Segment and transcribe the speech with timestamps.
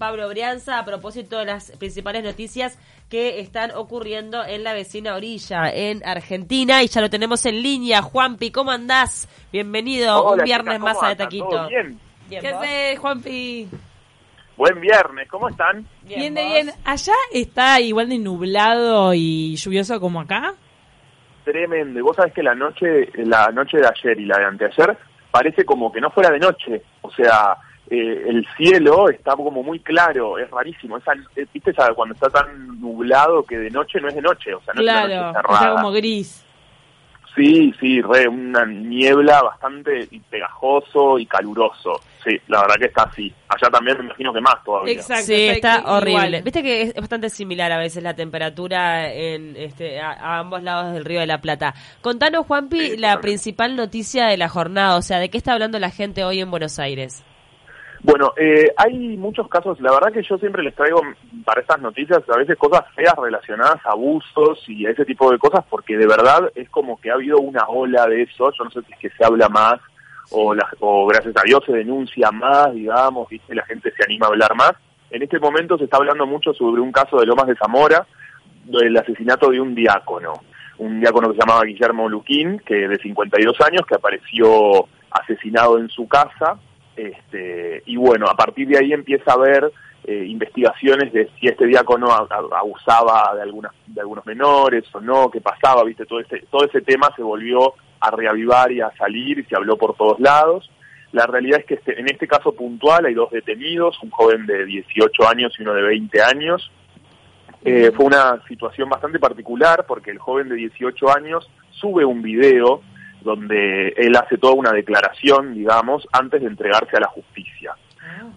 [0.00, 2.78] Pablo Brianza a propósito de las principales noticias
[3.10, 6.82] que están ocurriendo en la vecina orilla, en Argentina.
[6.82, 8.00] Y ya lo tenemos en línea.
[8.00, 9.28] Juanpi, ¿cómo andás?
[9.52, 11.16] Bienvenido Hola, un viernes chicas, ¿cómo más a De?
[11.16, 11.48] Taquito.
[11.50, 12.00] ¿Todo bien?
[12.30, 13.68] Bien, ¿Qué haces, Juanpi?
[14.56, 15.86] Buen viernes, ¿cómo están?
[16.04, 16.50] Bien, de ¿vos?
[16.50, 16.70] bien.
[16.82, 20.54] ¿Allá está igual de nublado y lluvioso como acá?
[21.44, 21.98] Tremendo.
[21.98, 24.96] Y vos sabés que la noche, la noche de ayer y la de anteayer
[25.30, 26.82] parece como que no fuera de noche.
[27.02, 27.54] O sea,
[27.90, 30.96] eh, el cielo está como muy claro, es rarísimo.
[30.96, 34.54] Esa, eh, ¿Viste esa- cuando está tan nublado que de noche no es de noche?
[34.54, 36.46] O sea, no es claro, una noche está como gris.
[37.36, 42.00] Sí, sí, re, una niebla bastante pegajoso y caluroso.
[42.24, 43.32] Sí, la verdad que está así.
[43.48, 44.92] Allá también me imagino que más todavía.
[44.94, 45.26] Exacto.
[45.26, 46.42] Sí, está horrible.
[46.42, 50.92] Viste que es bastante similar a veces la temperatura en este a, a ambos lados
[50.92, 51.72] del Río de la Plata.
[52.00, 55.78] Contanos, Juanpi, Sí, la principal noticia de la jornada, o sea, ¿de qué está hablando
[55.78, 57.22] la gente hoy en Buenos Aires?
[58.02, 61.02] Bueno, eh, hay muchos casos, la verdad que yo siempre les traigo
[61.44, 65.38] para estas noticias a veces cosas feas relacionadas a abusos y a ese tipo de
[65.38, 68.70] cosas, porque de verdad es como que ha habido una ola de eso, yo no
[68.70, 69.74] sé si es que se habla más
[70.30, 73.54] o, la- o gracias a Dios se denuncia más, digamos, ¿viste?
[73.54, 74.72] la gente se anima a hablar más.
[75.10, 78.06] En este momento se está hablando mucho sobre un caso de Lomas de Zamora,
[78.64, 80.34] del asesinato de un diácono,
[80.78, 85.88] un diácono que se llamaba Guillermo Luquín, que de 52 años, que apareció asesinado en
[85.90, 86.58] su casa,
[86.96, 89.72] este, y bueno, a partir de ahí empieza a haber
[90.04, 95.40] eh, investigaciones de si este diácono abusaba de algunas de algunos menores o no, qué
[95.40, 99.44] pasaba, viste, todo ese, todo ese tema se volvió a reavivar y a salir y
[99.44, 100.70] se habló por todos lados.
[101.12, 104.64] La realidad es que este- en este caso puntual hay dos detenidos, un joven de
[104.64, 106.70] 18 años y uno de 20 años.
[107.62, 112.80] Eh, fue una situación bastante particular porque el joven de 18 años sube un video
[113.22, 117.74] donde él hace toda una declaración, digamos, antes de entregarse a la justicia,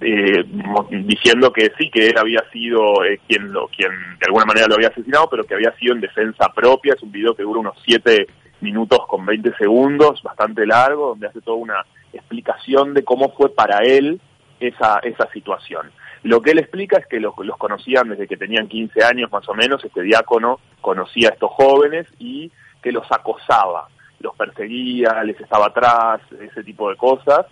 [0.02, 4.46] eh, mo- diciendo que sí, que él había sido eh, quien, lo, quien de alguna
[4.46, 6.94] manera lo había asesinado, pero que había sido en defensa propia.
[6.96, 8.28] Es un video que dura unos 7
[8.62, 13.80] minutos con 20 segundos, bastante largo, donde hace toda una explicación de cómo fue para
[13.80, 14.20] él
[14.60, 15.92] esa, esa situación.
[16.24, 19.48] Lo que él explica es que los, los conocían desde que tenían 15 años más
[19.50, 22.50] o menos, este diácono conocía a estos jóvenes y
[22.82, 23.88] que los acosaba,
[24.24, 27.46] los perseguía, les estaba atrás, ese tipo de cosas.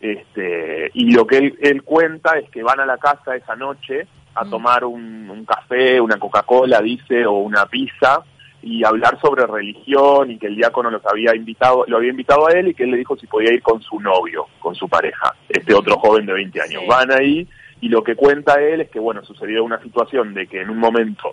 [0.00, 4.06] Este, y lo que él, él cuenta es que van a la casa esa noche
[4.34, 4.50] a Mm.
[4.50, 8.22] tomar un, un café, una Coca-Cola, dice, o una pizza,
[8.62, 12.52] y hablar sobre religión y que el diácono los había invitado, lo había invitado a
[12.52, 15.34] él y que él le dijo si podía ir con su novio, con su pareja,
[15.48, 16.82] este otro joven de 20 años.
[16.82, 16.88] Sí.
[16.88, 17.46] Van ahí
[17.80, 20.78] y lo que cuenta él es que, bueno, sucedió una situación de que en un
[20.78, 21.32] momento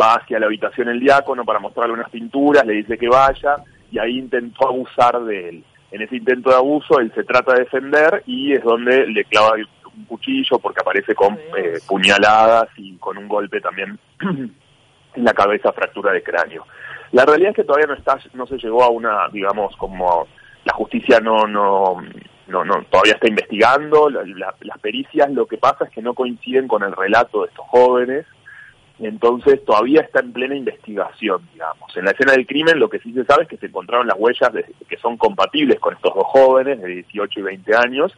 [0.00, 3.56] va hacia la habitación el diácono para mostrarle unas pinturas, le dice que vaya
[3.90, 5.64] y ahí intentó abusar de él.
[5.90, 9.54] En ese intento de abuso él se trata de defender y es donde le clava
[9.96, 13.98] un cuchillo porque aparece con eh, puñaladas y con un golpe también
[15.14, 16.66] en la cabeza, fractura de cráneo.
[17.12, 20.28] La realidad es que todavía no está, no se llegó a una, digamos, como
[20.64, 21.96] la justicia no, no,
[22.48, 26.12] no, no todavía está investigando, la- la- las pericias, lo que pasa es que no
[26.12, 28.26] coinciden con el relato de estos jóvenes,
[29.00, 31.96] entonces todavía está en plena investigación, digamos.
[31.96, 34.16] En la escena del crimen lo que sí se sabe es que se encontraron las
[34.18, 38.12] huellas de- que son compatibles con estos dos jóvenes de 18 y 20 años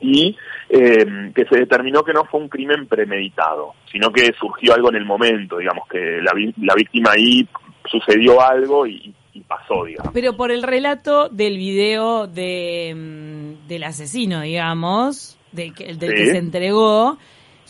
[0.00, 0.36] y
[0.70, 4.96] eh, que se determinó que no fue un crimen premeditado, sino que surgió algo en
[4.96, 7.46] el momento, digamos, que la, la víctima ahí
[7.90, 10.12] sucedió algo y, y pasó, digamos.
[10.14, 16.38] Pero por el relato del video de, mm, del asesino, digamos, de del que se
[16.38, 17.18] entregó,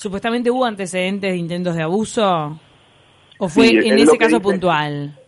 [0.00, 2.58] supuestamente hubo antecedentes de intentos de abuso.
[3.38, 4.40] ¿O fue Sí, en es ese caso dice.
[4.40, 5.18] puntual?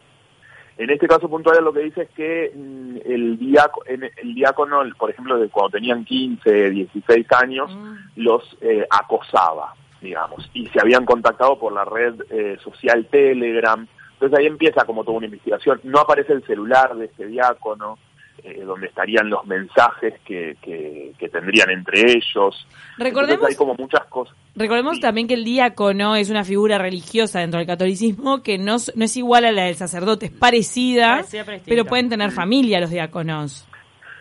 [0.79, 5.11] En este caso puntual lo que dice es que mm, el, diácono, el diácono, por
[5.11, 7.71] ejemplo, de cuando tenían 15, 16 años,
[8.17, 13.87] los eh, acosaba, digamos, y se habían contactado por la red eh, social Telegram.
[14.15, 15.81] Entonces ahí empieza como toda una investigación.
[15.85, 17.99] No aparece el celular de este diácono,
[18.45, 22.67] eh, donde estarían los mensajes que, que, que tendrían entre ellos.
[22.99, 24.37] Recordemos- Entonces hay como muchas cosas.
[24.57, 25.01] Recordemos Sí.
[25.01, 29.17] también que el diácono es una figura religiosa dentro del catolicismo que no, no es
[29.17, 33.67] igual a la del sacerdote, es parecida, Parecida, pero pueden tener familia los diáconos.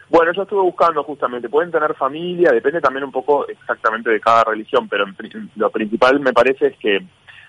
[0.10, 4.44] Bueno, yo estuve buscando justamente, pueden tener familia, depende también un poco exactamente de cada
[4.44, 5.16] religión, pero en
[5.56, 7.00] lo principal me parece es que,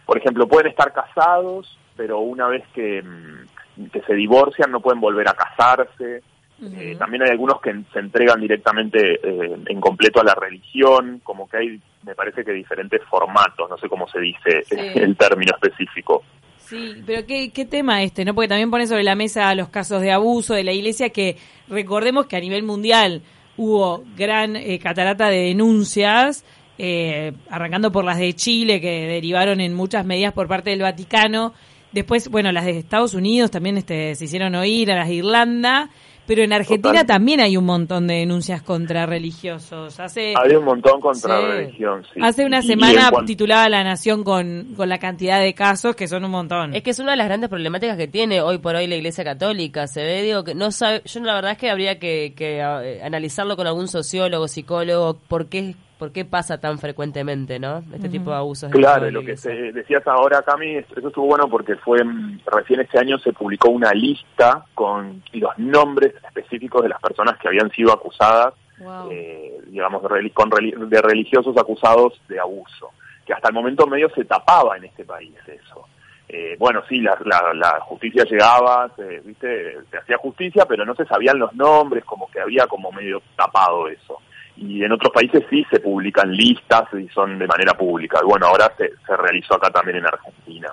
[0.06, 5.00] por ejemplo, pueden estar casados, pero una vez que, mm, que se divorcian no pueden
[5.00, 6.23] volver a casarse.
[6.62, 11.49] Eh, también hay algunos que se entregan directamente eh, en completo a la religión, como
[11.49, 14.76] que hay, me parece que diferentes formatos, no sé cómo se dice Sí.
[14.94, 16.23] el término específico.
[16.59, 18.35] Sí, pero ¿qué, qué tema este, ¿no?
[18.35, 21.37] Porque también pone sobre la mesa los casos de abuso de la iglesia que
[21.69, 23.23] recordemos que a nivel mundial
[23.56, 26.44] hubo gran eh, catarata de denuncias
[26.79, 31.53] eh, arrancando por las de Chile, que derivaron en muchas medidas por parte del Vaticano.
[31.93, 35.91] Después, bueno, las de Estados Unidos también este, se hicieron oír, a las de Irlanda.
[36.26, 37.06] Pero en Argentina Total.
[37.06, 39.98] también hay un montón de denuncias contra religiosos.
[39.98, 41.46] Hace, Hay un montón contra Sí.
[41.46, 42.20] religión, sí.
[42.22, 46.06] hace una semana en cuan- titulaba La Nación con, con la cantidad de casos, que
[46.06, 46.74] son un montón.
[46.74, 49.24] Es que es una de las grandes problemáticas que tiene hoy por hoy la Iglesia
[49.24, 49.86] Católica.
[49.88, 51.02] Se ve, digo, que no sabe.
[51.04, 55.46] Yo la verdad es que habría que, que, eh, analizarlo con algún sociólogo, psicólogo, por
[55.48, 57.84] qué, por qué pasa tan frecuentemente, ¿no?
[57.94, 58.72] Este tipo de abusos.
[58.72, 62.40] Claro, de lo que se decías ahora, Cami, es- eso estuvo bueno porque fue mm,
[62.46, 67.46] recién este año se publicó una lista con los nombres específicos de las personas que
[67.46, 69.10] habían sido acusadas, Wow.
[69.12, 72.90] eh, digamos, de religiosos acusados de abuso,
[73.25, 75.87] que hasta el momento medio se tapaba en este país eso.
[76.28, 79.76] Eh, bueno, sí, la, la, la justicia llegaba, se, ¿viste?
[79.88, 83.87] se hacía justicia, pero no se sabían los nombres, como que había como medio tapado
[83.87, 84.19] eso.
[84.56, 88.20] Y en otros países sí se publican listas y son de manera pública.
[88.22, 90.69] Y bueno, ahora se, se realizó acá también en Argentina.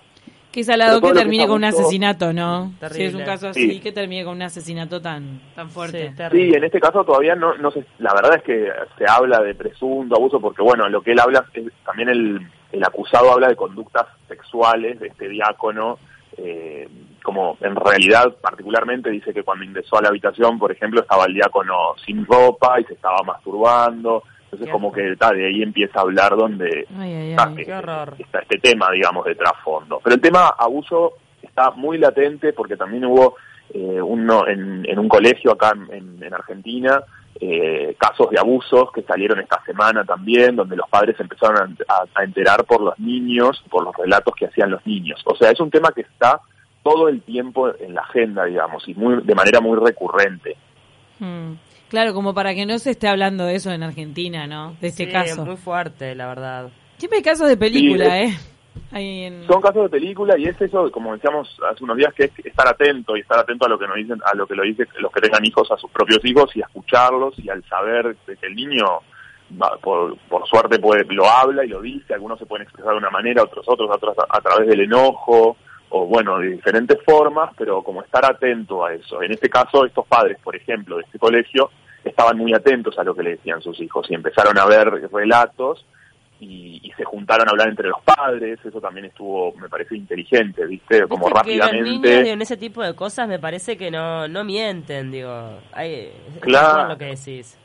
[0.51, 2.73] Qué salado que termine es con un asesinato, ¿no?
[2.79, 2.97] Terrible.
[2.97, 3.79] Si es un caso así, Sí.
[3.81, 6.09] que termine con un asesinato tan, tan fuerte.
[6.09, 6.23] Sí.
[6.31, 8.67] Sí, en este caso todavía no, no se, la verdad es que
[8.97, 12.83] se habla de presunto abuso porque bueno, lo que él habla es también el, el
[12.83, 15.99] acusado habla de conductas sexuales de este diácono,
[16.41, 16.87] eh,
[17.23, 21.33] como en realidad particularmente dice que cuando ingresó a la habitación, por ejemplo, estaba el
[21.33, 26.03] diácono sin ropa y se estaba masturbando, entonces como que ta, de ahí empieza a
[26.03, 28.25] hablar donde Ay, ay, está, ay.
[28.39, 29.99] Este tema, digamos, de trasfondo.
[30.03, 33.35] Pero el tema abuso está muy latente porque también hubo
[33.73, 37.03] eh, uno en, en un colegio acá en, en Argentina
[37.41, 42.05] eh, casos de abusos que salieron esta semana también, donde los padres empezaron a, a-
[42.15, 45.21] a enterar por los niños, por los relatos que hacían los niños.
[45.25, 46.41] O sea, es un tema que está
[46.83, 50.55] todo el tiempo en la agenda, digamos, y muy, de manera muy recurrente.
[51.19, 51.53] Mm.
[51.89, 54.75] Claro, como para que no se esté hablando de eso en Argentina, ¿no?
[54.79, 55.43] De este Sí, caso.
[55.45, 56.69] muy fuerte, la verdad.
[56.97, 58.37] Siempre hay casos de película, Sí, ¿eh?
[59.47, 62.67] Son casos de película y es eso, como decíamos hace unos días, que es estar
[62.67, 65.11] atento y estar atento a lo que nos dicen, a lo que lo dicen los
[65.11, 68.85] que tengan hijos, a sus propios hijos y escucharlos y al saber que el niño,
[69.81, 73.09] por, por suerte, puede, lo habla y lo dice, algunos se pueden expresar de una
[73.09, 75.57] manera, otros otros, otros a través del enojo
[75.89, 79.21] o bueno, de diferentes formas, pero como estar atento a eso.
[79.21, 81.71] En este caso, estos padres, por ejemplo, de este colegio,
[82.03, 85.85] estaban muy atentos a lo que le decían sus hijos y empezaron a ver relatos
[86.39, 90.65] y, y se juntaron a hablar entre los padres, eso también estuvo, me parece inteligente,
[90.65, 91.07] ¿viste?
[91.07, 92.09] Como Viste que los rápidamente.
[92.09, 95.59] niños en ese tipo de cosas me parece que no, no mienten, digo.
[95.73, 96.89] Hay, Claro.
[96.89, 97.57] lo que decís.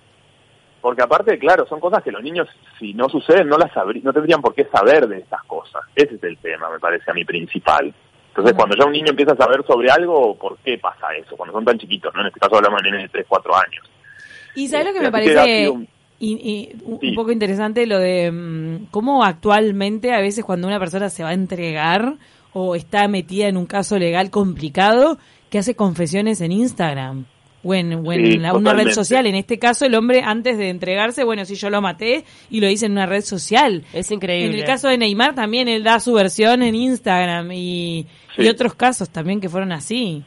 [0.81, 2.47] Porque aparte, claro, son cosas que los niños,
[2.79, 3.71] si no suceden, no las
[4.03, 5.83] no tendrían por qué saber de estas cosas.
[5.95, 7.95] Ese es el tema, me parece a mí principal.
[8.29, 11.37] Entonces, cuando ya un niño empieza a saber sobre algo, ¿por qué pasa eso?
[11.37, 12.21] Cuando son tan chiquitos, ¿no?
[12.21, 13.91] En este caso hablamos de nenes de 3, 4 años.
[14.57, 15.73] Y ¿sabes lo que me ha parece
[16.33, 17.09] y- y un Sí.
[17.11, 17.87] un poco interesante?
[17.87, 22.15] Lo de mm, cómo actualmente a veces cuando una persona se va a entregar
[22.53, 25.19] o está metida en un caso legal complicado,
[25.51, 27.25] que hace confesiones en Instagram
[27.63, 29.27] o en, o en Sí, la- una red social.
[29.27, 32.69] En este caso, el hombre antes de entregarse, bueno, sí, yo lo maté y lo
[32.69, 33.85] hice en una red social.
[33.93, 34.59] Es En increíble.
[34.59, 38.07] el caso de Neymar también él da su versión en Instagram y,
[38.37, 38.43] Sí.
[38.43, 40.23] y otros casos también que fueron así,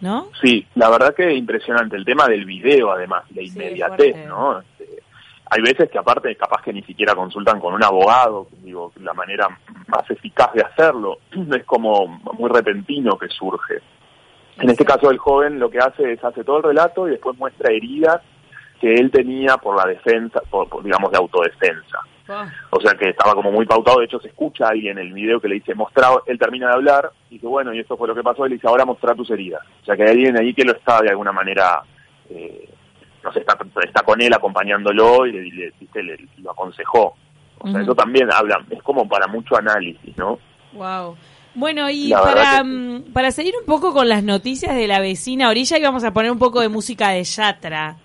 [0.00, 0.28] ¿no?
[0.42, 1.96] Sí, la verdad que impresionante.
[1.96, 4.16] El tema del video, además, la inmediatez.
[4.28, 4.60] ¿no?
[5.54, 9.46] Hay veces que aparte capaz que ni siquiera consultan con un abogado, digo, la manera
[9.86, 11.18] más eficaz de hacerlo
[11.56, 13.80] es como muy repentino que surge.
[14.58, 17.38] En este caso el joven lo que hace es hace todo el relato y después
[17.38, 18.20] muestra heridas
[18.80, 22.00] que él tenía por la defensa, por, por, digamos de autodefensa.
[22.70, 25.40] O sea que estaba como muy pautado, de hecho se escucha ahí en el video
[25.40, 28.14] que le dice, mostrar, él termina de hablar, y dice, bueno, y esto fue lo
[28.14, 29.62] que pasó, él dice, ahora mostrar tus heridas.
[29.82, 31.82] O sea que hay alguien ahí que lo está de alguna manera,
[32.30, 32.68] eh,
[33.24, 37.16] no sé, está, está con él acompañándolo y le, le- le- lo aconsejó.
[37.58, 40.38] O sea, eso también habla, es como para mucho análisis, ¿no?
[40.74, 41.16] Wow.
[41.54, 45.00] Bueno, y La para, que mm, para seguir un poco con las noticias de la
[45.00, 47.96] vecina orilla, y vamos a poner un poco de música de Yatra.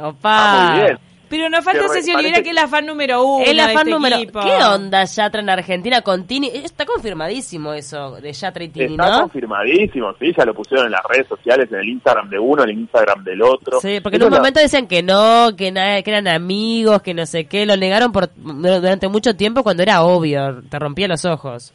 [0.00, 0.20] Opa.
[0.24, 0.98] Ah, muy bien.
[1.28, 3.44] Pero nos falta Olivera, parece- que es la fan número uno.
[3.44, 4.16] Es la de fan este número.
[4.16, 4.40] equipo.
[4.40, 6.48] ¿Qué onda Yatra en Argentina con Tini?
[6.48, 9.20] Está confirmadísimo eso de Yatra y Tini, Está ¿no?
[9.22, 12.70] confirmadísimo, sí, ya lo pusieron en las redes sociales, en el Instagram de uno, en
[12.70, 13.80] el Instagram del otro.
[13.80, 17.14] Sí, porque en un la- momento decían que no, que, nada, que eran amigos, que
[17.14, 17.66] no sé qué.
[17.66, 20.62] Lo negaron por durante mucho tiempo cuando era obvio.
[20.68, 21.72] Te rompía los ojos.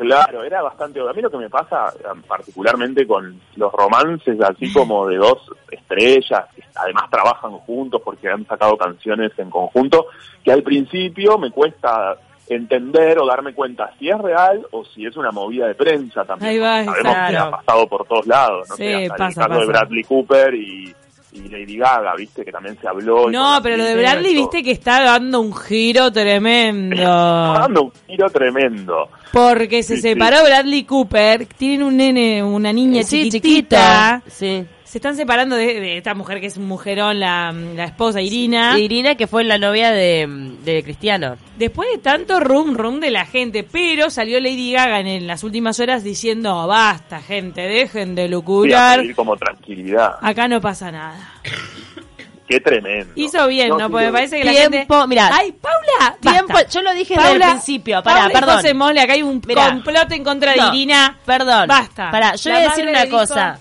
[0.00, 1.00] Claro, era bastante...
[1.00, 5.38] A mí lo que me pasa eh, particularmente con los romances así como de dos
[5.70, 10.06] estrellas, que además trabajan juntos porque han sacado canciones en conjunto,
[10.44, 12.16] que al principio me cuesta
[12.48, 16.50] entender o darme cuenta si es real o si es una movida de prensa también.
[16.50, 19.34] Ahí va, Sabemos que ha pasado por todos lados, no Sí, sé, hasta pasa, el
[19.34, 19.60] caso pasa.
[19.60, 20.94] de Bradley Cooper y,
[21.32, 23.28] y Lady Gaga, viste, que también se habló.
[23.30, 26.96] y No, pero lo de Bradley, viste que está dando un giro Está tremendo.
[27.02, 29.08] dando un giro tremendo.
[29.32, 30.08] Porque se Sí, sí.
[30.08, 34.22] separó Bradley Cooper, tienen un nene, una niña Sí, chiquitita.
[34.22, 34.22] chiquita.
[34.28, 34.64] Sí.
[34.82, 38.76] Se están separando de, de esta mujer que es un mujerón, la, la esposa Irina.
[38.76, 40.26] Irina, que fue la novia de,
[40.64, 41.36] de Cristiano.
[41.56, 45.44] Después de tanto rum rum de la gente, pero salió Lady Gaga en, en las
[45.44, 50.14] últimas horas diciendo, basta gente, dejen de Sí, a lucurar, pedir como tranquilidad.
[50.20, 51.19] acá no pasa nada.
[52.48, 53.12] Qué tremendo.
[53.14, 53.88] Hizo bien, ¿no?
[53.88, 55.06] Porque me parece que la Tiempo, gente...
[55.06, 55.30] mirá.
[55.32, 56.16] ¡Ay, Paula!
[56.20, 56.68] Tiempo, basta.
[56.70, 58.56] yo lo dije Paula, desde el principio, pará, Paula y perdón.
[58.56, 59.68] José Mole, acá hay un Mirá.
[59.68, 61.16] complot en contra de No, Irina.
[61.24, 61.68] Perdón.
[61.68, 62.10] Basta.
[62.10, 63.58] Pará, yo La voy a decir madre una le dijo- cosa.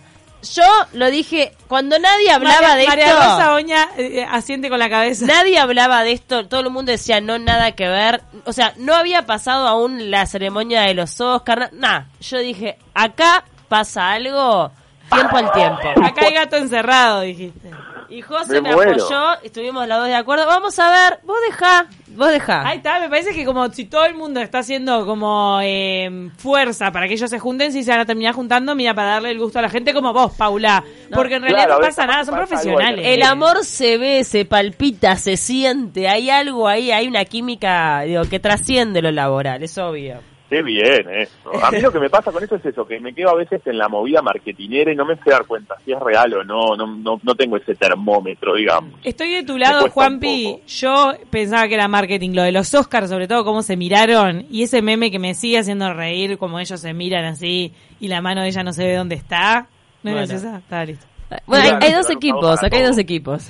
[0.55, 0.63] Yo
[0.93, 3.17] lo dije cuando nadie hablaba María, de María esto.
[3.19, 5.25] Rosa Oña eh, asiente con la cabeza.
[5.27, 8.21] Nadie hablaba de esto, todo el mundo decía no, nada que ver.
[8.45, 12.07] O sea, no había pasado aún la ceremonia de los Oscars, nada.
[12.21, 14.71] Yo dije, acá pasa algo,
[15.09, 15.89] tiempo al tiempo.
[16.05, 17.69] Acá hay gato encerrado, dijiste.
[18.09, 20.47] Y José Me apoyó, estuvimos los dos de acuerdo.
[20.47, 22.67] Vamos a ver, vos dejá, vos dejá.
[22.67, 26.91] Ahí está, me parece que como si todo el mundo está haciendo como eh, fuerza
[26.91, 29.37] para que ellos se junten, si se van a terminar juntando, mira, para darle el
[29.37, 30.83] gusto a la gente como vos, Paula.
[31.13, 33.05] Porque en realidad Claro, no pasa nada, son pasa profesionales.
[33.05, 38.23] El amor se ve, se palpita, se siente, hay algo ahí, hay una química digo,
[38.23, 40.28] que trasciende lo laboral, es obvio.
[40.49, 41.31] Qué bien eso.
[41.63, 43.61] A mí lo que me pasa con eso es eso, que me quedo a veces
[43.67, 46.75] en la movida marketinera y no me sé dar cuenta si es real o no,
[46.75, 48.93] no, no, no tengo ese termómetro, digamos.
[49.03, 50.61] Estoy de tu Me lado, Juanpi.
[50.67, 54.63] Yo pensaba que era marketing, lo de los Oscars, sobre todo cómo se miraron, y
[54.63, 58.41] ese meme que me sigue haciendo reír, como ellos se miran así, y la mano
[58.41, 59.67] de ella no se ve dónde está.
[60.01, 60.21] ¿No Bueno.
[60.21, 60.57] es esa?
[60.57, 61.05] Está listo.
[61.45, 63.47] Bueno, hay, hay dos equipos, acá hay dos equipos.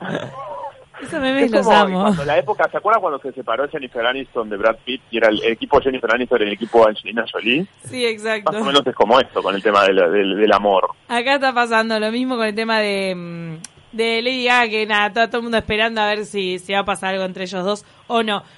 [1.02, 2.02] Esos memes Es los amo.
[2.02, 5.28] cuando la época, ¿se acuerdan cuando se separó Jennifer Aniston de Brad Pitt y era
[5.28, 7.66] el equipo Jennifer Aniston el equipo Angelina Jolie?
[7.84, 8.58] Sí, Más exacto.
[8.58, 10.88] o menos es como esto con el tema del, del, del amor.
[11.08, 15.06] Acá está pasando lo mismo con el tema de, mm, de Lady Gaga, que nada,
[15.08, 17.64] está todo el mundo esperando a ver si, si va a pasar algo entre ellos
[17.64, 18.42] dos o no.